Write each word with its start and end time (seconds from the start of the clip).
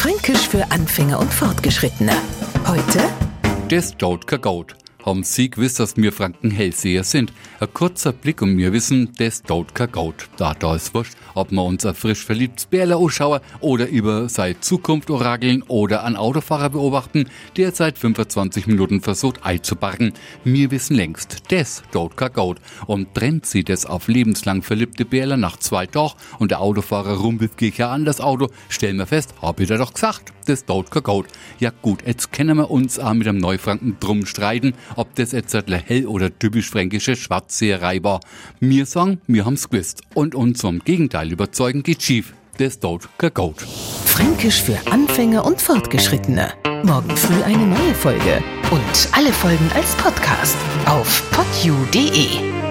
Fränkisch 0.00 0.48
für 0.48 0.64
Anfänger 0.70 1.20
und 1.20 1.30
Fortgeschrittene. 1.30 2.12
Heute 2.66 3.00
Das 3.68 3.94
Dort 3.98 4.26
Goat. 4.26 4.74
Haben 5.04 5.22
Sie 5.22 5.48
gewusst, 5.48 5.80
dass 5.80 5.96
wir 5.96 6.12
Franken 6.12 6.50
Hellseher 6.50 7.04
sind? 7.04 7.32
Ein 7.58 7.72
kurzer 7.72 8.12
Blick 8.12 8.42
und 8.42 8.58
wir 8.58 8.74
wissen, 8.74 9.10
das 9.16 9.42
tut 9.42 9.74
kein 9.74 9.90
Goat. 9.90 10.28
Da, 10.36 10.52
da 10.52 10.74
ist 10.74 10.92
wurscht, 10.94 11.14
ob 11.34 11.52
wir 11.52 11.64
uns 11.64 11.86
ein 11.86 11.94
frisch 11.94 12.22
verliebtes 12.22 12.66
Bärle 12.66 12.96
anschauen 12.96 13.40
oder 13.60 13.88
über 13.88 14.28
seine 14.28 14.60
Zukunft 14.60 15.08
orakeln 15.10 15.62
oder 15.62 16.04
einen 16.04 16.16
Autofahrer 16.16 16.68
beobachten, 16.68 17.30
der 17.56 17.72
seit 17.72 17.96
25 17.96 18.66
Minuten 18.66 19.00
versucht 19.00 19.42
einzuparken. 19.42 20.12
Wir 20.44 20.70
wissen 20.70 20.96
längst, 20.96 21.50
das 21.50 21.82
tut 21.92 22.18
kein 22.18 22.34
Goat. 22.34 22.58
Und 22.86 23.14
trennt 23.14 23.46
sie 23.46 23.64
das 23.64 23.86
auf 23.86 24.06
lebenslang 24.06 24.62
verliebte 24.62 25.06
Bärle 25.06 25.38
nach 25.38 25.56
zwei 25.56 25.86
Tagen 25.86 26.12
und 26.38 26.50
der 26.50 26.60
Autofahrer 26.60 27.14
rumpelt 27.14 27.56
gleich 27.56 27.82
an 27.82 28.04
das 28.04 28.20
Auto, 28.20 28.48
stellen 28.68 28.98
wir 28.98 29.06
fest, 29.06 29.34
hab 29.40 29.60
ich 29.60 29.68
dir 29.68 29.78
doch 29.78 29.94
gesagt, 29.94 30.32
das 30.46 30.64
tut 30.64 30.90
kein 30.90 31.02
Goat. 31.02 31.26
Ja 31.58 31.70
gut, 31.82 32.06
jetzt 32.06 32.32
können 32.32 32.56
wir 32.56 32.70
uns 32.70 32.98
auch 32.98 33.14
mit 33.14 33.26
dem 33.26 33.38
Neufranken 33.38 33.96
drum 34.00 34.26
streiten, 34.26 34.74
ob 34.96 35.14
das 35.14 35.32
jetzt 35.32 35.54
hell 35.54 36.06
oder 36.06 36.36
typisch 36.38 36.70
fränkische 36.70 37.16
Schwarzseherei 37.16 38.02
war. 38.02 38.20
Wir 38.60 38.86
sagen, 38.86 39.20
wir 39.26 39.44
haben's 39.44 39.68
gewusst. 39.68 40.02
Und 40.14 40.34
uns 40.34 40.58
zum 40.58 40.80
Gegenteil 40.80 41.32
überzeugen 41.32 41.82
geht 41.82 42.02
schief. 42.02 42.34
Das 42.58 42.78
tut 42.78 43.08
kein 43.16 43.32
Goat. 43.32 43.62
Fränkisch 44.04 44.62
für 44.62 44.78
Anfänger 44.90 45.44
und 45.44 45.62
Fortgeschrittene. 45.62 46.52
Morgen 46.82 47.16
früh 47.16 47.42
eine 47.42 47.66
neue 47.66 47.94
Folge. 47.94 48.42
Und 48.70 49.08
alle 49.12 49.32
Folgen 49.32 49.70
als 49.74 49.94
Podcast 49.96 50.56
auf 50.86 51.30
podu.de. 51.30 52.69